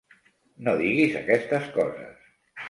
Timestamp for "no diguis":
0.67-1.19